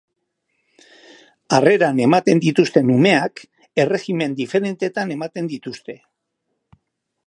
[1.57, 3.45] Harreran ematen dituzten umeak,
[3.85, 6.01] errejimen diferentetan ematen dituzte.